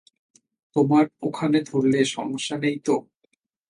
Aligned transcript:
তোমার 0.75 1.05
ওখানে 1.23 1.59
ধরলে 1.69 1.99
সমস্যা 2.15 2.55
নেই 2.63 2.77
তো? 2.85 2.95